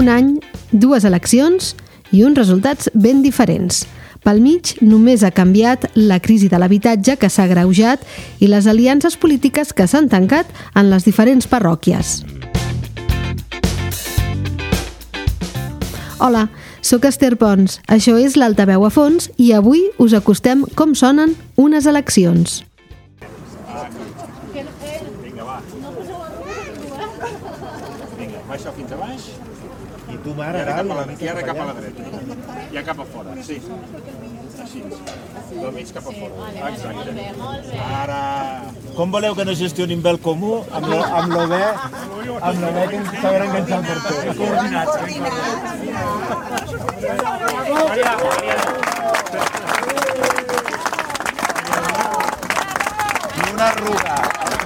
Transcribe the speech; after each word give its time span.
Un 0.00 0.08
any, 0.08 0.28
dues 0.72 1.04
eleccions 1.04 1.74
i 2.16 2.22
uns 2.24 2.38
resultats 2.38 2.88
ben 2.94 3.18
diferents. 3.20 3.82
Pel 4.24 4.38
mig 4.40 4.70
només 4.80 5.20
ha 5.20 5.28
canviat 5.36 5.82
la 5.92 6.16
crisi 6.24 6.46
de 6.48 6.56
l'habitatge 6.56 7.18
que 7.20 7.28
s'ha 7.28 7.44
greujat 7.50 8.06
i 8.40 8.48
les 8.48 8.64
aliances 8.70 9.18
polítiques 9.20 9.74
que 9.76 9.84
s'han 9.84 10.08
tancat 10.08 10.48
en 10.72 10.88
les 10.88 11.04
diferents 11.04 11.44
parròquies. 11.44 12.22
Hola, 16.16 16.46
sóc 16.80 17.04
Esther 17.04 17.34
Pons, 17.36 17.76
això 17.84 18.16
és 18.16 18.38
l'Altaveu 18.40 18.88
a 18.88 18.92
fons 18.94 19.28
i 19.36 19.52
avui 19.52 19.84
us 20.00 20.16
acostem 20.16 20.64
com 20.80 20.96
sonen 20.96 21.36
unes 21.60 21.84
eleccions. 21.84 22.62
Vinga, 25.20 25.44
va. 25.44 25.60
Vinga, 28.16 28.44
baixa 28.48 28.76
fins 28.80 28.96
a 28.96 29.04
baix 29.04 29.30
tu, 30.24 30.34
mare, 30.34 30.60
ara 30.62 30.72
cap 30.78 30.90
a 30.90 30.94
la, 30.98 31.04
i 31.18 31.28
ara 31.28 31.42
cap 31.46 31.58
a 31.60 31.64
la 31.68 31.74
dreta. 31.78 32.02
I 32.70 32.76
ara 32.76 32.84
cap 32.86 32.98
a 33.00 33.06
fora, 33.12 33.30
sí. 33.46 33.56
Així. 34.64 34.80
Del 35.50 35.72
mig 35.74 35.92
cap 35.96 36.06
a 36.06 36.12
fora. 36.14 36.34
Exacte. 36.68 37.10
Ara... 38.00 38.20
Com 38.96 39.08
voleu 39.14 39.34
que 39.38 39.44
no 39.48 39.54
gestionin 39.58 40.02
bé 40.04 40.10
el 40.14 40.20
comú? 40.26 40.52
Amb 40.76 40.86
lo, 40.92 40.98
amb 41.20 41.32
lo 41.34 41.46
bé, 41.50 41.62
amb 42.40 42.60
lo 42.60 42.72
bé 42.76 42.82
que 42.92 42.96
ens 43.00 43.10
sabrà 43.22 43.44
enganxar 43.48 43.80
per 43.88 43.98
tot. 44.06 44.20
Coordinats. 44.40 44.94
Ni 53.36 53.52
una 53.54 53.66
arruga. 53.72 54.59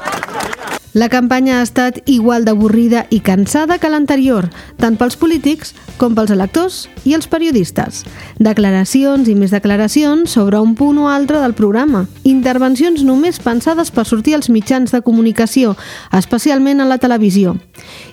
La 0.95 1.09
campanya 1.09 1.59
ha 1.59 1.63
estat 1.67 1.97
igual 2.07 2.45
d'avorrida 2.47 3.01
i 3.11 3.19
cansada 3.19 3.81
que 3.83 3.89
l'anterior, 3.91 4.47
tant 4.79 4.95
pels 4.95 5.17
polítics 5.19 5.73
com 5.99 6.13
pels 6.15 6.31
electors 6.31 6.77
i 7.03 7.17
els 7.17 7.27
periodistes. 7.27 8.05
Declaracions 8.39 9.27
i 9.27 9.35
més 9.35 9.51
declaracions 9.51 10.37
sobre 10.39 10.61
un 10.63 10.77
punt 10.79 11.01
o 11.03 11.09
altre 11.11 11.41
del 11.43 11.57
programa. 11.59 12.05
Intervencions 12.23 13.03
només 13.03 13.43
pensades 13.43 13.91
per 13.91 14.05
sortir 14.07 14.37
als 14.39 14.47
mitjans 14.55 14.95
de 14.95 15.01
comunicació, 15.03 15.73
especialment 16.15 16.79
a 16.79 16.87
la 16.87 17.01
televisió. 17.03 17.57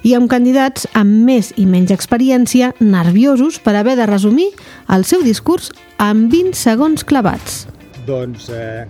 I 0.02 0.16
amb 0.18 0.32
candidats 0.32 0.88
amb 0.98 1.22
més 1.30 1.52
i 1.62 1.68
menys 1.70 1.94
experiència, 1.94 2.74
nerviosos 2.80 3.62
per 3.62 3.76
haver 3.78 3.94
de 4.02 4.10
resumir 4.10 4.50
el 4.90 5.06
seu 5.06 5.22
discurs 5.22 5.70
amb 6.02 6.34
20 6.34 6.58
segons 6.58 7.06
clavats. 7.06 7.68
Doncs, 8.10 8.50
eh, 8.50 8.88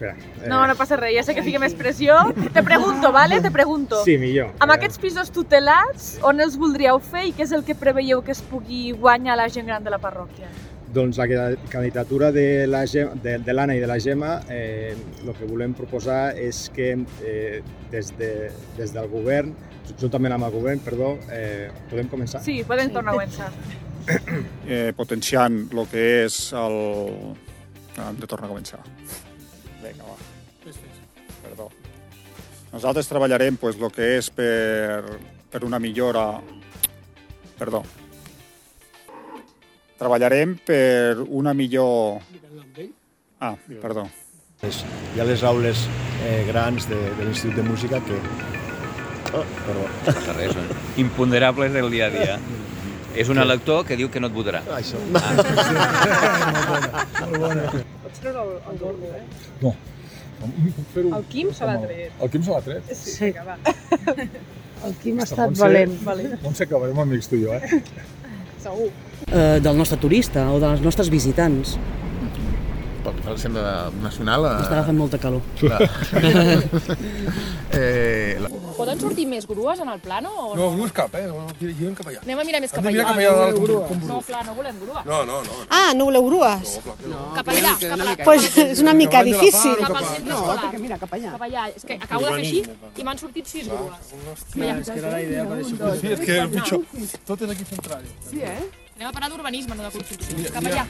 espera. 0.00 0.16
Eh, 0.42 0.48
No, 0.48 0.66
no 0.66 0.74
passa 0.76 0.96
res, 0.96 1.14
ja 1.14 1.22
sé 1.22 1.34
que 1.34 1.42
fica 1.44 1.58
més 1.60 1.74
pressió. 1.74 2.16
Te 2.54 2.62
pregunto, 2.62 3.12
vale? 3.12 3.40
Te 3.40 3.50
pregunto. 3.50 4.02
Sí, 4.04 4.16
millor. 4.18 4.52
Amb 4.58 4.72
Eh, 4.72 4.76
aquests 4.78 4.98
pisos 4.98 5.30
tutelats, 5.30 6.18
on 6.22 6.40
els 6.40 6.56
voldríeu 6.58 6.98
fer 7.00 7.26
i 7.28 7.32
què 7.32 7.44
és 7.44 7.52
el 7.52 7.64
que 7.64 7.74
preveieu 7.74 8.22
que 8.22 8.32
es 8.32 8.40
pugui 8.42 8.92
guanyar 8.92 9.36
la 9.36 9.48
gent 9.48 9.66
gran 9.66 9.84
de 9.84 9.90
la 9.90 9.98
parròquia? 9.98 10.48
Doncs 10.92 11.18
la 11.18 11.28
ca- 11.28 11.56
candidatura 11.70 12.32
de 12.32 12.66
la 12.66 12.82
Gem- 12.84 13.12
de, 13.22 13.38
de 13.38 13.52
l'Anna 13.54 13.76
i 13.76 13.80
de 13.80 13.86
la 13.86 14.00
Gemma, 14.00 14.40
eh, 14.48 14.96
el 15.24 15.32
que 15.34 15.44
volem 15.46 15.72
proposar 15.74 16.36
és 16.36 16.68
que 16.74 16.96
eh, 17.22 17.62
des, 17.92 18.10
de, 18.18 18.50
des 18.76 18.92
del 18.92 19.06
govern, 19.08 19.54
juntament 20.00 20.32
amb 20.32 20.44
el 20.44 20.50
govern, 20.50 20.80
perdó, 20.80 21.16
eh, 21.30 21.70
podem 21.90 22.08
començar? 22.08 22.42
Sí, 22.42 22.64
podem 22.64 22.90
tornar 22.90 23.12
a 23.12 23.20
començar. 23.20 23.52
Eh, 24.66 24.92
potenciant 24.96 25.68
el 25.72 25.86
que 25.86 26.24
és 26.24 26.52
el... 26.52 27.36
Hem 28.00 28.16
de 28.18 28.26
tornar 28.26 28.48
a 28.48 28.52
començar. 28.54 28.80
Vinga, 29.90 30.04
va. 30.06 30.16
Perdó. 31.42 31.70
Nosaltres 32.70 33.08
treballarem 33.10 33.56
pues, 33.58 33.76
el 33.80 33.90
que 33.90 34.16
és 34.20 34.30
per, 34.30 35.02
per 35.50 35.64
una 35.66 35.80
millora... 35.82 36.40
Perdó. 37.58 37.82
Treballarem 39.98 40.54
per 40.64 41.18
una 41.26 41.52
millor... 41.54 42.20
Ah, 43.40 43.56
perdó. 43.82 44.06
Hi 44.62 45.20
ha 45.20 45.24
les 45.24 45.42
aules 45.48 45.86
eh, 46.28 46.44
grans 46.46 46.86
de, 46.88 46.98
de 47.16 47.24
l'Institut 47.26 47.56
de 47.58 47.64
Música 47.66 48.00
que... 48.04 48.16
Oh, 49.30 49.44
perdó. 49.66 49.84
passa 50.06 50.32
res, 50.36 50.52
són 50.56 50.66
imponderables 51.00 51.72
del 51.74 51.90
dia 51.92 52.08
a 52.08 52.12
dia. 52.14 52.38
És 53.18 53.30
un 53.32 53.38
elector 53.42 53.84
que 53.86 53.96
diu 53.98 54.10
que 54.10 54.20
no 54.22 54.30
et 54.30 54.36
votarà. 54.36 54.60
Això. 54.76 54.98
Pots 58.10 58.22
treure 58.24 58.42
el, 58.42 58.56
el 58.72 58.78
gorro, 58.80 59.10
eh? 59.14 59.22
No. 59.62 59.70
Fer-ho... 60.94 61.10
El 61.14 61.26
Quim 61.30 61.52
se 61.54 61.68
l'ha 61.68 61.76
tret. 61.78 62.16
El 62.24 62.30
Quim 62.32 62.42
se 62.42 62.50
l'ha 62.50 62.62
tret? 62.64 62.88
Sí, 62.98 63.28
va. 63.36 63.54
El 64.88 64.96
Quim 65.02 65.20
ha 65.20 65.26
estat 65.28 65.44
Montse. 65.52 65.62
valent. 65.62 65.94
Valent. 66.02 66.34
Montse, 66.42 66.66
acabarem 66.66 66.98
amics 67.04 67.30
tu 67.30 67.38
i 67.38 67.44
jo, 67.44 67.54
eh? 67.54 67.80
Segur. 68.64 68.88
Eh, 69.28 69.60
del 69.62 69.78
nostre 69.78 70.00
turista 70.02 70.48
o 70.50 70.58
dels 70.62 70.82
nostres 70.82 71.12
visitants. 71.12 71.76
pel 73.04 73.14
que 73.16 73.36
senda 73.40 73.62
nacional... 74.02 74.44
Està 74.58 74.80
agafant 74.80 74.98
molta 74.98 75.20
calor. 75.22 75.40
eh, 77.78 78.36
la... 78.42 78.50
Poden 78.80 79.00
sortir 79.02 79.26
més 79.28 79.46
grues 79.46 79.80
en 79.84 79.88
el 79.92 80.00
plano? 80.00 80.30
O 80.50 80.56
No, 80.56 80.70
grues 80.76 80.92
cap, 80.96 81.14
eh? 81.20 81.26
No, 81.28 81.46
Girem 81.60 81.94
cap 81.98 82.06
allà. 82.10 82.20
Anem 82.24 82.38
a 82.40 82.44
mirar 82.48 82.60
més 82.64 82.72
cap 82.72 82.82
de 82.84 82.90
mirar 82.94 83.04
allà. 83.04 83.12
cap 83.12 83.20
allà 83.20 83.32
dalt 83.40 83.60
com, 83.60 84.00
com 84.00 84.06
No, 84.08 84.20
clar, 84.26 84.42
no 84.46 84.54
volem 84.58 84.80
grua. 84.80 85.02
No, 85.06 85.18
no, 85.28 85.40
no. 85.46 85.58
Ah, 85.68 85.92
no 85.94 86.08
voleu 86.10 86.24
grues? 86.30 86.74
Cap 87.36 87.48
allà, 87.54 87.74
cap 87.84 88.00
allà. 88.00 88.16
Pues 88.24 88.48
és 88.64 88.80
una 88.84 88.94
mica 88.94 89.22
difícil. 89.22 89.76
Cap 89.84 89.96
al 89.96 90.04
centre 90.04 90.30
No, 90.32 90.40
escolar. 90.40 90.58
perquè 90.64 90.80
mira, 90.80 90.98
cap 90.98 91.12
allà. 91.18 91.32
Cap 91.36 91.46
allà. 91.48 91.68
És 91.76 91.84
que 91.84 91.94
acabo 92.00 92.24
de 92.26 92.32
fer 92.32 92.40
així 92.40 92.64
i 92.96 93.04
m'han 93.04 93.18
sortit 93.18 93.46
sis 93.46 93.68
grues. 93.68 94.12
És 94.30 94.90
que 94.90 94.98
era 94.98 95.10
la 95.16 95.22
idea 95.22 95.44
per 95.46 95.60
això. 95.62 95.94
Sí, 96.00 96.12
és 96.16 96.20
que 96.26 96.38
el 96.40 96.50
pitjor. 96.50 96.84
Tot 97.26 97.42
és 97.42 97.50
aquí 97.56 97.64
central. 97.74 98.02
Sí, 98.30 98.40
eh? 98.40 98.58
Anem 98.96 99.08
a 99.08 99.12
parar 99.12 99.30
d'urbanisme, 99.32 99.74
no 99.76 99.82
de 99.82 99.90
construcció. 99.90 100.52
Cap 100.52 100.64
allà. 100.64 100.86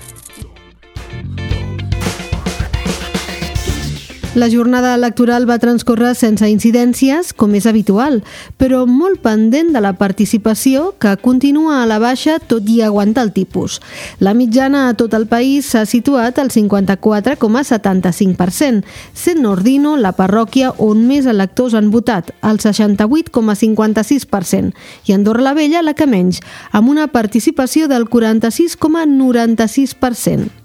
La 4.41 4.49
jornada 4.49 4.95
electoral 4.95 5.45
va 5.45 5.59
transcorrer 5.61 6.15
sense 6.17 6.49
incidències, 6.49 7.37
com 7.37 7.53
és 7.59 7.67
habitual, 7.69 8.23
però 8.57 8.87
molt 8.89 9.21
pendent 9.21 9.69
de 9.75 9.81
la 9.85 9.93
participació 10.01 10.97
que 10.97 11.13
continua 11.21 11.83
a 11.83 11.87
la 11.91 11.99
baixa 12.01 12.39
tot 12.41 12.65
i 12.73 12.81
aguantar 12.81 13.27
el 13.27 13.35
tipus. 13.37 13.85
La 14.19 14.33
mitjana 14.33 14.89
a 14.89 14.95
tot 14.97 15.13
el 15.19 15.27
país 15.29 15.69
s'ha 15.75 15.85
situat 15.85 16.39
al 16.41 16.49
54,75%, 16.55 18.81
sent 19.13 19.45
Nordino 19.45 20.01
la 20.01 20.17
parròquia 20.17 20.73
on 20.79 21.05
més 21.11 21.27
electors 21.29 21.77
han 21.77 21.93
votat, 21.93 22.33
al 22.41 22.57
68,56%, 22.65 24.73
i 25.05 25.13
Andorra 25.19 25.45
la 25.51 25.55
Vella 25.61 25.85
la 25.85 25.93
que 25.93 26.09
menys, 26.09 26.41
amb 26.73 26.89
una 26.89 27.13
participació 27.13 27.93
del 27.93 28.09
46,96%. 28.09 30.60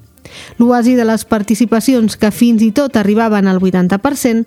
L'oasi 0.58 0.96
de 0.96 1.06
les 1.06 1.26
participacions, 1.26 2.18
que 2.18 2.32
fins 2.32 2.62
i 2.66 2.72
tot 2.76 2.98
arribaven 2.98 3.48
al 3.48 3.60
80%, 3.60 4.46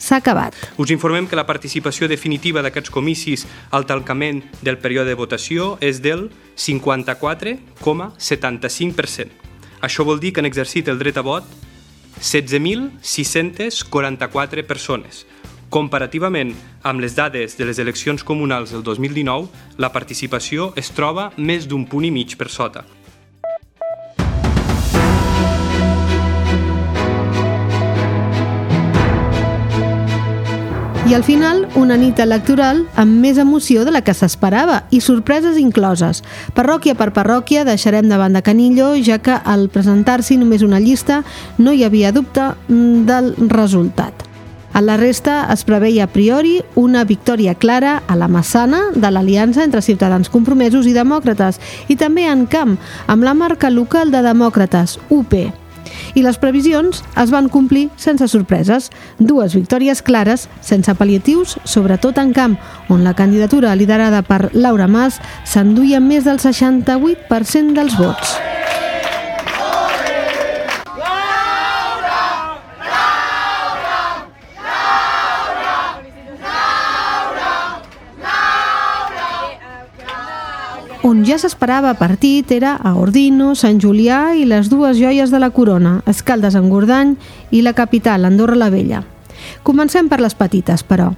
s'ha 0.00 0.16
acabat. 0.16 0.54
Us 0.80 0.90
informem 0.90 1.28
que 1.28 1.36
la 1.36 1.46
participació 1.46 2.08
definitiva 2.08 2.62
d'aquests 2.64 2.90
comicis 2.90 3.46
al 3.70 3.86
tancament 3.86 4.42
del 4.64 4.78
període 4.80 5.08
de 5.12 5.18
votació 5.18 5.76
és 5.80 6.00
del 6.02 6.30
54,75%. 6.56 9.28
Això 9.80 10.04
vol 10.04 10.20
dir 10.20 10.32
que 10.32 10.40
han 10.40 10.46
exercit 10.48 10.88
el 10.88 10.98
dret 11.00 11.16
a 11.16 11.22
vot 11.24 11.44
16.644 12.20 14.66
persones. 14.66 15.26
Comparativament 15.70 16.54
amb 16.82 17.00
les 17.00 17.14
dades 17.14 17.56
de 17.56 17.64
les 17.64 17.78
eleccions 17.78 18.24
comunals 18.26 18.70
del 18.74 18.82
2019, 18.82 19.46
la 19.78 19.92
participació 19.94 20.72
es 20.76 20.90
troba 20.90 21.32
més 21.38 21.66
d'un 21.70 21.86
punt 21.86 22.04
i 22.04 22.10
mig 22.10 22.36
per 22.36 22.48
sota. 22.50 22.84
I 31.08 31.14
al 31.14 31.24
final, 31.24 31.64
una 31.74 31.96
nit 31.96 32.18
electoral 32.20 32.84
amb 33.00 33.22
més 33.22 33.38
emoció 33.40 33.86
de 33.86 33.90
la 33.90 34.02
que 34.04 34.14
s'esperava 34.14 34.82
i 34.94 35.00
sorpreses 35.00 35.56
incloses. 35.58 36.20
Parròquia 36.54 36.94
per 36.94 37.08
parròquia 37.16 37.64
deixarem 37.64 38.06
de 38.08 38.18
banda 38.20 38.42
Canillo, 38.44 38.92
ja 39.02 39.18
que 39.18 39.34
al 39.34 39.68
presentar-s'hi 39.72 40.36
només 40.38 40.62
una 40.62 40.78
llista 40.78 41.22
no 41.58 41.72
hi 41.72 41.86
havia 41.88 42.12
dubte 42.12 42.52
mm, 42.68 43.06
del 43.08 43.32
resultat. 43.48 44.26
A 44.72 44.80
la 44.84 44.96
resta 45.00 45.48
es 45.50 45.64
preveia 45.66 46.04
a 46.04 46.12
priori 46.12 46.60
una 46.78 47.02
victòria 47.04 47.56
clara 47.56 48.02
a 48.06 48.14
la 48.14 48.28
Massana 48.28 48.84
de 48.94 49.10
l'aliança 49.10 49.64
entre 49.64 49.82
Ciutadans 49.82 50.30
Compromesos 50.30 50.86
i 50.86 50.94
Demòcrates 50.94 51.58
i 51.88 51.96
també 51.98 52.28
en 52.30 52.46
Camp, 52.46 52.76
amb 53.08 53.26
la 53.26 53.34
marca 53.34 53.72
local 53.72 54.12
de 54.14 54.22
Demòcrates, 54.22 55.00
UP. 55.08 55.34
I 56.14 56.24
les 56.24 56.38
previsions 56.42 57.02
es 57.20 57.32
van 57.32 57.48
complir 57.48 57.88
sense 58.00 58.28
sorpreses. 58.28 58.90
Dues 59.18 59.54
victòries 59.58 60.02
clares, 60.02 60.48
sense 60.60 60.94
pal·liatius, 60.96 61.58
sobretot 61.64 62.18
en 62.22 62.34
camp, 62.36 62.56
on 62.88 63.04
la 63.04 63.14
candidatura 63.14 63.74
liderada 63.76 64.22
per 64.26 64.50
Laura 64.54 64.88
Mas 64.88 65.20
s'enduia 65.44 66.00
més 66.00 66.26
del 66.26 66.42
68% 66.42 67.76
dels 67.76 67.98
vots. 68.00 68.38
On 81.00 81.22
ja 81.24 81.38
s'esperava 81.40 81.94
partit 81.96 82.50
era 82.52 82.74
a 82.76 82.90
Ordino, 83.00 83.54
Sant 83.56 83.78
Julià 83.80 84.34
i 84.36 84.42
les 84.44 84.68
dues 84.68 84.98
joies 84.98 85.30
de 85.32 85.38
la 85.40 85.48
corona, 85.48 86.02
Escaldes 86.04 86.58
en 86.58 86.68
Gordany 86.68 87.14
i 87.56 87.62
la 87.64 87.72
capital, 87.72 88.26
Andorra 88.28 88.58
la 88.60 88.68
Vella. 88.68 89.00
Comencem 89.64 90.10
per 90.12 90.18
les 90.20 90.36
petites, 90.36 90.84
però. 90.84 91.08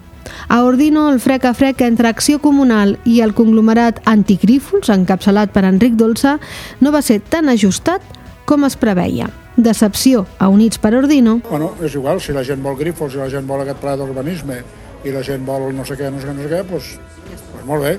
A 0.47 0.61
Ordino, 0.63 1.09
el 1.11 1.19
frec 1.19 1.49
a 1.51 1.53
frec 1.59 1.83
entre 1.83 2.13
Acció 2.13 2.39
Comunal 2.39 2.95
i 3.03 3.19
el 3.27 3.35
conglomerat 3.35 3.99
Antigrífols, 4.07 4.93
encapçalat 4.95 5.51
per 5.51 5.67
Enric 5.67 5.99
Dolça, 5.99 6.37
no 6.79 6.95
va 6.95 7.03
ser 7.03 7.19
tan 7.19 7.51
ajustat 7.51 8.07
com 8.47 8.63
es 8.71 8.79
preveia. 8.79 9.33
Decepció 9.57 10.29
a 10.39 10.47
Units 10.49 10.79
per 10.81 10.95
Ordino 10.97 11.41
Bueno, 11.51 11.75
és 11.83 11.93
igual, 11.99 12.23
si 12.23 12.33
la 12.33 12.47
gent 12.47 12.63
vol 12.63 12.79
grifos, 12.79 13.13
si 13.13 13.19
la 13.19 13.29
gent 13.29 13.51
vol 13.51 13.67
aquest 13.67 13.83
pla 13.83 13.99
d'urbanisme 13.99 14.63
i 15.05 15.13
la 15.13 15.27
gent 15.27 15.43
vol 15.45 15.73
no 15.75 15.85
sé 15.85 15.99
què, 15.99 16.09
no 16.09 16.23
sé 16.23 16.31
què, 16.31 16.39
no 16.39 16.47
sé 16.47 16.55
què, 16.55 16.65
doncs, 16.71 16.97
doncs 17.51 17.67
molt 17.67 17.91
bé, 17.91 17.97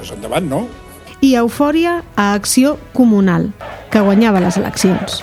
és 0.00 0.16
endavant, 0.16 0.48
no? 0.56 0.87
I 1.20 1.34
Eufòria 1.34 2.02
a 2.14 2.32
Acció 2.34 2.78
Comunal, 2.92 3.50
que 3.90 4.00
guanyava 4.00 4.40
les 4.40 4.56
eleccions. 4.56 5.22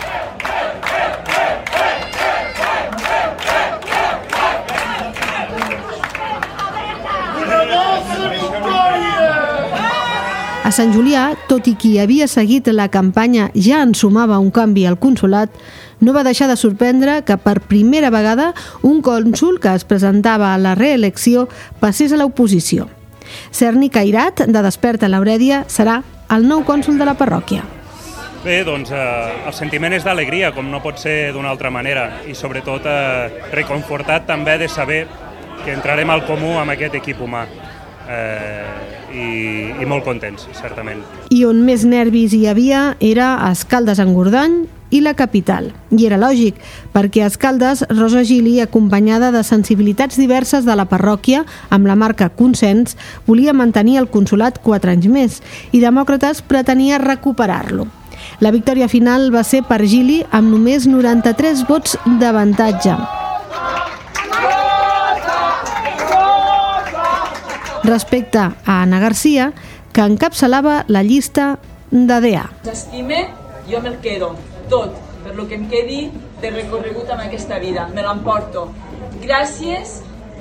A 10.66 10.72
Sant 10.74 10.90
Julià, 10.96 11.36
tot 11.46 11.68
i 11.70 11.76
qui 11.78 12.00
havia 12.02 12.26
seguit 12.26 12.66
la 12.74 12.88
campanya 12.90 13.52
ja 13.54 13.84
ensumava 13.86 14.40
un 14.42 14.50
canvi 14.50 14.88
al 14.90 14.98
consulat, 14.98 15.54
no 16.02 16.12
va 16.12 16.26
deixar 16.26 16.50
de 16.50 16.58
sorprendre 16.58 17.20
que 17.22 17.38
per 17.38 17.60
primera 17.70 18.10
vegada 18.10 18.52
un 18.82 19.04
cònsul 19.06 19.62
que 19.62 19.76
es 19.78 19.86
presentava 19.86 20.56
a 20.56 20.58
la 20.58 20.74
reelecció 20.74 21.46
passés 21.80 22.12
a 22.12 22.18
l'oposició. 22.18 22.90
Cerny 23.52 23.90
Cairat, 23.90 24.46
de 24.48 24.62
Desperta 24.66 25.10
l'Aurèdia, 25.12 25.64
serà 25.68 26.02
el 26.36 26.48
nou 26.50 26.64
cònsul 26.66 27.00
de 27.00 27.08
la 27.08 27.16
parròquia. 27.18 27.64
Bé, 28.46 28.60
doncs 28.62 28.92
eh, 28.94 29.04
el 29.50 29.54
sentiment 29.58 29.94
és 29.98 30.04
d'alegria, 30.06 30.52
com 30.54 30.68
no 30.70 30.82
pot 30.84 31.00
ser 31.02 31.32
d'una 31.34 31.50
altra 31.50 31.72
manera, 31.74 32.06
i 32.30 32.36
sobretot 32.38 32.86
eh, 32.86 33.46
reconfortat 33.56 34.28
també 34.30 34.60
de 34.62 34.70
saber 34.70 35.06
que 35.64 35.74
entrarem 35.74 36.12
al 36.14 36.26
comú 36.28 36.54
amb 36.62 36.76
aquest 36.76 37.00
equip 37.02 37.24
humà. 37.26 37.48
Eh, 38.06 38.95
i, 39.16 39.72
i 39.82 39.88
molt 39.88 40.06
contents, 40.06 40.48
certament. 40.60 41.02
I 41.34 41.46
on 41.48 41.64
més 41.66 41.86
nervis 41.88 42.36
hi 42.36 42.46
havia 42.52 42.96
era 43.00 43.36
a 43.40 43.52
Escaldes 43.56 44.02
en 44.04 44.14
Gordany 44.16 44.66
i 44.94 45.02
la 45.02 45.16
capital. 45.18 45.72
I 45.92 46.06
era 46.08 46.20
lògic, 46.22 46.60
perquè 46.94 47.24
a 47.24 47.30
Escaldes, 47.32 47.84
Rosa 47.90 48.24
Gili, 48.28 48.60
acompanyada 48.62 49.32
de 49.34 49.44
sensibilitats 49.44 50.20
diverses 50.22 50.66
de 50.68 50.76
la 50.78 50.88
parròquia, 50.92 51.44
amb 51.70 51.90
la 51.90 51.98
marca 52.00 52.30
Consens, 52.30 52.96
volia 53.28 53.56
mantenir 53.56 54.00
el 54.02 54.10
consulat 54.14 54.62
quatre 54.64 54.96
anys 54.96 55.10
més 55.12 55.42
i 55.72 55.84
Demòcrates 55.84 56.44
pretenia 56.46 57.02
recuperar-lo. 57.02 57.90
La 58.40 58.52
victòria 58.52 58.88
final 58.92 59.30
va 59.34 59.44
ser 59.44 59.64
per 59.68 59.84
Gili 59.86 60.24
amb 60.32 60.52
només 60.54 60.88
93 60.90 61.68
vots 61.70 62.00
d'avantatge. 62.20 63.25
Respecte 67.86 68.40
a 68.40 68.82
Anna 68.82 69.00
Garcia, 69.00 69.52
que 69.94 70.02
encapçalava 70.02 70.80
la 70.88 71.04
llista 71.06 71.60
d'ADA. 71.92 72.48
S'estime, 72.66 73.20
jo 73.70 73.78
me'l 73.84 74.00
quedo, 74.02 74.32
tot, 74.72 74.96
per 75.22 75.36
lo 75.38 75.46
que 75.46 75.60
em 75.60 75.68
quedi 75.70 76.00
de 76.42 76.50
recorregut 76.50 77.12
amb 77.14 77.28
aquesta 77.28 77.60
vida, 77.62 77.86
me 77.94 78.02
l'emporto. 78.02 78.72
Gràcies 79.22 80.00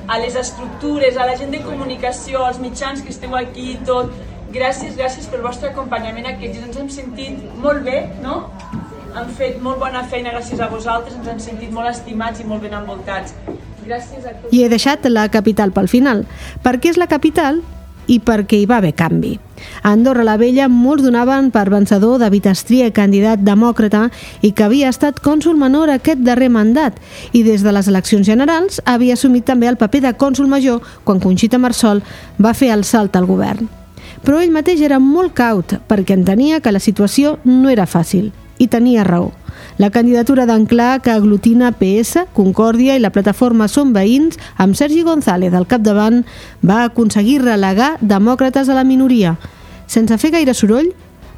a 0.08 0.18
les 0.22 0.38
estructures, 0.40 1.18
a 1.20 1.26
la 1.28 1.36
gent 1.36 1.52
de 1.52 1.60
comunicació, 1.66 2.46
als 2.46 2.62
mitjans 2.64 3.04
que 3.04 3.12
esteu 3.12 3.36
aquí, 3.36 3.74
tot. 3.84 4.08
Gràcies, 4.54 4.96
gràcies 4.96 5.28
pel 5.28 5.44
vostre 5.44 5.68
acompanyament 5.68 6.30
aquests 6.30 6.56
dies. 6.56 6.66
Ens 6.70 6.80
hem 6.80 6.90
sentit 6.96 7.44
molt 7.60 7.84
bé, 7.84 8.06
no? 8.24 8.40
Han 9.14 9.28
fet 9.36 9.60
molt 9.62 9.84
bona 9.84 10.00
feina 10.08 10.32
gràcies 10.32 10.64
a 10.64 10.72
vosaltres, 10.72 11.20
ens 11.20 11.28
han 11.28 11.44
sentit 11.44 11.76
molt 11.76 11.92
estimats 11.92 12.40
i 12.40 12.48
molt 12.48 12.64
ben 12.64 12.72
envoltats. 12.80 13.36
I 14.50 14.64
he 14.64 14.68
deixat 14.72 15.06
la 15.10 15.28
capital 15.28 15.72
pel 15.72 15.88
final. 15.88 16.24
Per 16.62 16.78
què 16.80 16.92
és 16.94 17.00
la 17.00 17.10
capital? 17.10 17.62
i 18.06 18.18
perquè 18.20 18.58
hi 18.60 18.66
va 18.68 18.78
haver 18.78 18.94
canvi. 18.96 19.38
A 19.82 19.92
Andorra 19.94 20.24
la 20.26 20.36
Vella 20.36 20.66
molts 20.68 21.04
donaven 21.04 21.50
per 21.54 21.70
vencedor 21.72 22.18
David 22.20 22.50
Estrie, 22.50 22.90
candidat 22.92 23.40
demòcrata 23.44 24.08
i 24.42 24.52
que 24.52 24.66
havia 24.66 24.90
estat 24.92 25.22
cònsul 25.24 25.56
menor 25.60 25.92
aquest 25.92 26.20
darrer 26.24 26.50
mandat 26.52 26.98
i 27.32 27.44
des 27.46 27.64
de 27.64 27.72
les 27.72 27.88
eleccions 27.88 28.26
generals 28.26 28.82
havia 28.84 29.16
assumit 29.16 29.46
també 29.48 29.70
el 29.70 29.80
paper 29.80 30.02
de 30.04 30.12
cònsul 30.20 30.50
major 30.50 30.82
quan 31.04 31.22
Conxita 31.22 31.58
Marsol 31.58 32.02
va 32.38 32.54
fer 32.54 32.72
el 32.74 32.84
salt 32.84 33.16
al 33.16 33.28
govern. 33.30 33.70
Però 34.24 34.40
ell 34.40 34.52
mateix 34.52 34.80
era 34.84 35.00
molt 35.00 35.34
caut 35.36 35.78
perquè 35.88 36.16
entenia 36.16 36.60
que 36.60 36.72
la 36.72 36.80
situació 36.80 37.38
no 37.44 37.72
era 37.72 37.88
fàcil 37.88 38.32
i 38.58 38.68
tenia 38.68 39.04
raó. 39.04 39.32
La 39.78 39.90
candidatura 39.90 40.46
d'Anclà, 40.46 41.00
que 41.02 41.10
aglutina 41.10 41.72
PS, 41.74 42.28
Concòrdia 42.36 42.94
i 42.94 43.02
la 43.02 43.10
plataforma 43.10 43.66
Som 43.68 43.90
Veïns, 43.94 44.38
amb 44.56 44.76
Sergi 44.78 45.02
González 45.02 45.54
al 45.54 45.66
capdavant, 45.66 46.22
va 46.62 46.84
aconseguir 46.84 47.40
relegar 47.42 47.96
demòcrates 48.00 48.70
a 48.70 48.76
la 48.78 48.84
minoria. 48.86 49.34
Sense 49.90 50.16
fer 50.22 50.30
gaire 50.34 50.54
soroll, 50.54 50.92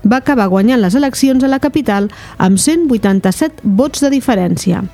va 0.04 0.20
acabar 0.20 0.50
guanyant 0.52 0.82
les 0.82 0.94
eleccions 0.94 1.42
a 1.44 1.50
la 1.50 1.60
capital 1.64 2.10
amb 2.38 2.60
187 2.60 3.64
vots 3.64 4.04
de 4.04 4.12
diferència. 4.12 4.84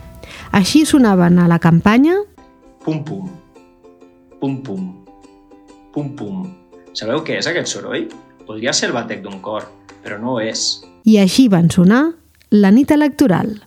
Així 0.53 0.87
sonaven 0.87 1.39
a 1.43 1.49
la 1.51 1.59
campanya... 1.59 2.17
Pum 2.83 3.03
pum, 3.07 3.29
pum 4.41 4.57
pum, 4.63 4.89
pum 5.95 6.09
pum. 6.19 6.49
Sabeu 6.95 7.23
què 7.27 7.39
és 7.39 7.47
aquest 7.47 7.71
soroll? 7.71 8.09
Podria 8.47 8.73
ser 8.75 8.91
el 8.91 8.97
batec 8.97 9.23
d'un 9.23 9.39
cor, 9.45 9.69
però 10.03 10.19
no 10.19 10.41
és. 10.43 10.83
I 11.07 11.19
així 11.23 11.47
van 11.51 11.71
sonar 11.71 12.05
la 12.53 12.71
nit 12.71 12.91
electoral. 12.91 13.63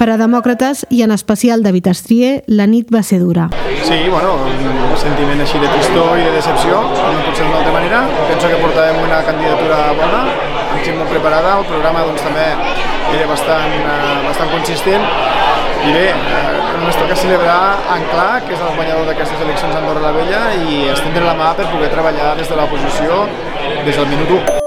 Per 0.00 0.08
a 0.08 0.16
demòcrates 0.16 0.86
i 0.90 1.04
en 1.04 1.12
especial 1.14 1.62
David 1.62 1.86
Estrier, 1.92 2.42
la 2.48 2.66
nit 2.66 2.90
va 2.90 3.04
ser 3.06 3.20
dura. 3.20 3.46
Sí, 3.84 3.98
bueno, 4.10 4.32
un 4.42 4.96
sentiment 4.98 5.44
així 5.44 5.60
de 5.62 5.68
tristor 5.70 6.16
i 6.18 6.24
de 6.26 6.32
decepció, 6.34 6.82
no 6.82 7.18
pot 7.28 7.36
ser 7.36 7.46
d'una 7.46 7.60
altra 7.60 7.74
manera. 7.78 8.06
Penso 8.32 8.48
que 8.50 8.62
portàvem 8.64 9.04
una 9.04 9.20
candidatura 9.28 9.82
bona, 10.00 10.24
amb 10.70 10.80
gent 10.82 10.98
molt 10.98 11.12
preparada, 11.14 11.60
el 11.60 11.68
programa 11.68 12.08
doncs, 12.08 12.24
també 12.26 12.89
era 13.16 13.26
bastant, 13.26 13.72
eh, 13.74 14.16
bastant 14.26 14.50
consistent 14.54 15.04
i 15.80 15.92
bé, 15.96 16.06
eh, 16.12 16.60
només 16.76 16.96
toca 17.00 17.16
celebrar 17.16 17.60
en 17.96 18.06
clar, 18.12 18.30
que 18.46 18.54
és 18.56 18.60
el 18.60 18.76
guanyador 18.76 19.08
d'aquestes 19.08 19.44
eleccions 19.48 19.74
a 19.74 19.82
Andorra 19.82 20.08
la 20.08 20.14
Vella 20.18 20.42
i 20.68 20.80
estendre 20.94 21.24
la 21.26 21.36
mà 21.42 21.52
per 21.56 21.70
poder 21.74 21.92
treballar 21.92 22.34
des 22.40 22.48
de 22.48 22.56
l'oposició 22.60 23.26
des 23.84 23.96
del 23.96 24.10
minut 24.14 24.36
1. 24.40 24.59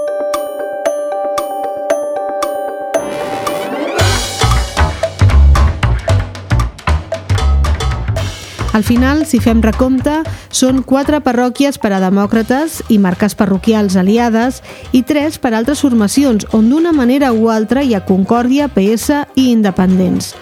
Al 8.74 8.82
final, 8.82 9.22
si 9.22 9.38
fem 9.38 9.60
recompte, 9.62 10.16
són 10.50 10.80
quatre 10.82 11.20
parròquies 11.22 11.76
per 11.78 11.92
a 11.94 12.00
demòcrates 12.02 12.80
i 12.90 12.96
marques 12.98 13.36
parroquials 13.38 13.94
aliades 13.94 14.56
i 14.90 15.04
tres 15.06 15.38
per 15.38 15.52
a 15.52 15.60
altres 15.60 15.78
formacions, 15.84 16.42
on 16.50 16.66
d'una 16.72 16.90
manera 16.90 17.30
o 17.30 17.46
altra 17.54 17.84
hi 17.86 17.94
ha 17.94 18.02
Concòrdia, 18.02 18.66
PS 18.74 19.22
i 19.38 19.52
independents. 19.52 20.34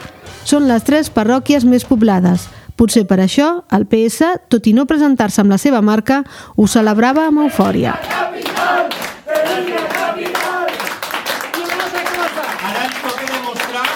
Són 0.49 0.65
les 0.65 0.81
tres 0.89 1.13
parròquies 1.13 1.69
més 1.69 1.85
poblades. 1.85 2.49
Potser 2.73 3.05
per 3.05 3.21
això, 3.21 3.69
el 3.69 3.85
PS, 3.85 4.49
tot 4.49 4.65
i 4.65 4.73
no 4.73 4.89
presentar-se 4.89 5.45
amb 5.45 5.53
la 5.53 5.61
seva 5.61 5.85
marca, 5.85 6.23
ho 6.57 6.65
celebrava 6.65 7.27
amb 7.29 7.45
eufòria. 7.45 7.93
Ara 12.73 12.81
ens 12.81 12.97
toca 13.05 13.29
demostrar 13.29 13.87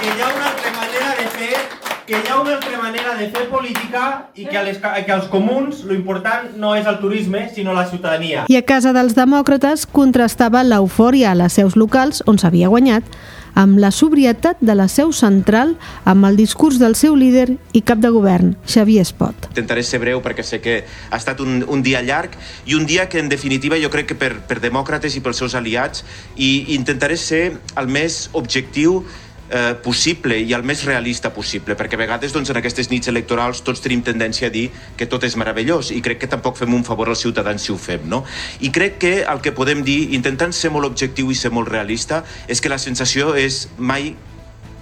que 0.00 0.08
hi 0.08 0.16
ha 0.16 0.32
una 0.32 0.48
altra 0.48 0.74
manera 0.80 1.12
de 1.20 1.28
fer 1.36 1.90
que 2.10 2.18
hi 2.18 2.28
ha 2.28 2.40
una 2.40 2.56
altra 2.56 2.78
manera 2.82 3.14
de 3.14 3.28
fer 3.30 3.44
política 3.46 4.04
i 4.34 4.42
que, 4.48 4.56
a 4.58 4.64
les, 4.66 4.80
que 4.82 5.12
als 5.14 5.28
comuns 5.30 5.84
lo 5.86 5.94
important 5.94 6.56
no 6.58 6.72
és 6.74 6.88
el 6.90 6.98
turisme, 6.98 7.44
sinó 7.54 7.70
la 7.70 7.84
ciutadania. 7.86 8.48
I 8.50 8.58
a 8.58 8.64
casa 8.66 8.90
dels 8.96 9.14
demòcrates 9.14 9.86
contrastava 9.86 10.64
l'eufòria 10.66 11.30
a 11.30 11.38
les 11.38 11.54
seus 11.54 11.78
locals, 11.78 12.24
on 12.26 12.42
s'havia 12.42 12.72
guanyat, 12.72 13.06
amb 13.54 13.78
la 13.78 13.92
sobrietat 13.94 14.58
de 14.58 14.74
la 14.74 14.88
seu 14.90 15.14
central 15.14 15.76
amb 16.08 16.26
el 16.26 16.36
discurs 16.38 16.78
del 16.82 16.96
seu 16.98 17.14
líder 17.18 17.46
i 17.74 17.82
cap 17.86 18.02
de 18.02 18.10
govern, 18.10 18.56
Xavier 18.66 19.06
Espot. 19.06 19.46
Intentaré 19.52 19.86
ser 19.86 20.02
breu 20.02 20.22
perquè 20.22 20.42
sé 20.46 20.60
que 20.62 20.80
ha 21.10 21.18
estat 21.18 21.42
un, 21.42 21.62
un 21.70 21.82
dia 21.86 22.02
llarg 22.02 22.34
i 22.66 22.74
un 22.74 22.86
dia 22.90 23.08
que 23.08 23.22
en 23.22 23.30
definitiva 23.30 23.78
jo 23.78 23.90
crec 23.90 24.10
que 24.10 24.18
per, 24.18 24.34
per 24.50 24.58
demòcrates 24.62 25.14
i 25.14 25.22
pels 25.22 25.42
seus 25.42 25.54
aliats 25.58 26.02
i 26.36 26.74
intentaré 26.74 27.18
ser 27.18 27.44
el 27.78 27.90
més 27.90 28.28
objectiu 28.34 29.04
eh, 29.50 29.74
possible 29.82 30.38
i 30.38 30.54
el 30.54 30.62
més 30.66 30.84
realista 30.86 31.32
possible, 31.34 31.76
perquè 31.76 31.98
a 31.98 32.00
vegades 32.00 32.32
doncs, 32.32 32.50
en 32.52 32.60
aquestes 32.60 32.90
nits 32.90 33.10
electorals 33.10 33.64
tots 33.66 33.82
tenim 33.84 34.02
tendència 34.06 34.48
a 34.48 34.54
dir 34.54 34.68
que 34.96 35.08
tot 35.10 35.26
és 35.26 35.36
meravellós 35.36 35.90
i 35.94 36.00
crec 36.04 36.22
que 36.22 36.30
tampoc 36.30 36.58
fem 36.60 36.74
un 36.74 36.84
favor 36.86 37.10
als 37.10 37.24
ciutadans 37.26 37.62
si 37.62 37.72
ho 37.72 37.78
fem. 37.78 38.06
No? 38.08 38.22
I 38.60 38.70
crec 38.70 38.98
que 39.02 39.14
el 39.24 39.42
que 39.42 39.52
podem 39.56 39.82
dir, 39.86 40.14
intentant 40.16 40.54
ser 40.56 40.70
molt 40.70 40.88
objectiu 40.88 41.30
i 41.30 41.38
ser 41.38 41.52
molt 41.52 41.68
realista, 41.68 42.22
és 42.48 42.60
que 42.60 42.72
la 42.72 42.78
sensació 42.78 43.34
és 43.34 43.66
mai, 43.78 44.14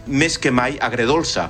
més 0.06 0.38
que 0.38 0.52
mai, 0.52 0.78
agredolça. 0.80 1.48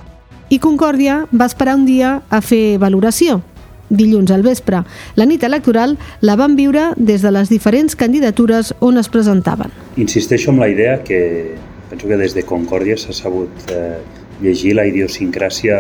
I 0.48 0.58
Concòrdia 0.62 1.26
va 1.28 1.46
esperar 1.50 1.76
un 1.76 1.84
dia 1.84 2.22
a 2.30 2.40
fer 2.40 2.78
valoració. 2.80 3.42
Dilluns 3.88 4.30
al 4.32 4.42
vespre, 4.44 4.82
la 5.16 5.24
nit 5.24 5.44
electoral 5.44 5.94
la 6.20 6.36
van 6.36 6.56
viure 6.56 6.90
des 6.96 7.22
de 7.24 7.32
les 7.32 7.48
diferents 7.48 7.96
candidatures 7.96 8.74
on 8.84 9.00
es 9.00 9.08
presentaven. 9.08 9.72
Insisteixo 9.96 10.50
en 10.52 10.60
la 10.60 10.68
idea 10.68 11.02
que 11.04 11.56
penso 11.88 12.08
que 12.08 12.16
des 12.16 12.34
de 12.36 12.44
Concòrdia 12.44 12.96
s'ha 12.96 13.14
sabut 13.16 13.70
eh, 13.72 13.98
llegir 14.42 14.74
la 14.76 14.86
idiosincràsia 14.86 15.78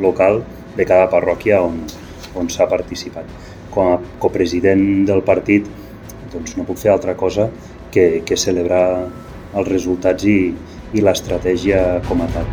local 0.00 0.42
de 0.76 0.86
cada 0.86 1.10
parròquia 1.12 1.60
on, 1.62 1.82
on 2.34 2.48
s'ha 2.48 2.68
participat. 2.68 3.28
Com 3.70 3.92
a 3.94 3.98
copresident 4.18 5.04
del 5.06 5.22
partit 5.22 5.68
doncs 6.32 6.56
no 6.56 6.64
puc 6.66 6.78
fer 6.78 6.92
altra 6.92 7.16
cosa 7.18 7.48
que, 7.90 8.22
que 8.26 8.36
celebrar 8.38 9.08
els 9.54 9.68
resultats 9.68 10.24
i, 10.24 10.54
i 10.94 11.02
l'estratègia 11.02 12.00
com 12.08 12.22
a 12.22 12.28
tal. 12.34 12.46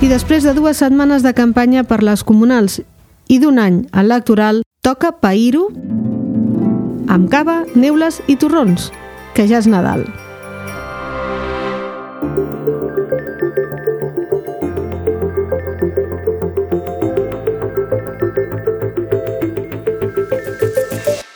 I 0.00 0.08
després 0.08 0.46
de 0.48 0.54
dues 0.56 0.80
setmanes 0.80 1.20
de 1.22 1.34
campanya 1.36 1.84
per 1.84 2.00
les 2.00 2.24
comunals 2.24 2.80
i 3.28 3.36
d'un 3.38 3.60
any 3.60 3.82
electoral, 3.92 4.64
toca 4.80 5.12
pair-ho 5.12 5.68
amb 7.10 7.26
cava, 7.30 7.64
neules 7.74 8.20
i 8.30 8.38
torrons, 8.38 8.90
que 9.34 9.48
ja 9.50 9.58
és 9.58 9.66
Nadal. 9.66 10.06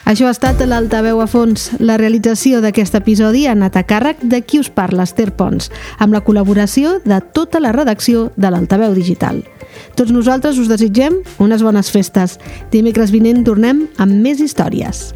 Això 0.05 0.29
ha 0.29 0.35
estat 0.35 0.61
l'Altaveu 0.63 1.19
a 1.19 1.27
fons. 1.27 1.73
La 1.83 1.97
realització 1.99 2.61
d'aquest 2.63 2.95
episodi 2.95 3.49
ha 3.49 3.55
anat 3.57 3.75
a 3.81 3.83
càrrec 3.89 4.21
de 4.23 4.43
qui 4.47 4.61
us 4.63 4.71
parla, 4.71 5.09
Esther 5.09 5.33
Pons, 5.35 5.73
amb 5.99 6.15
la 6.15 6.23
col·laboració 6.23 7.01
de 7.03 7.19
tota 7.35 7.59
la 7.59 7.73
redacció 7.75 8.29
de 8.37 8.53
l'Altaveu 8.53 8.95
Digital. 8.95 9.43
Tots 9.99 10.15
nosaltres 10.15 10.61
us 10.61 10.71
desitgem 10.71 11.19
unes 11.43 11.67
bones 11.67 11.91
festes. 11.91 12.39
Dimecres 12.71 13.11
vinent 13.11 13.43
tornem 13.49 13.89
amb 13.99 14.23
més 14.23 14.45
històries. 14.45 15.09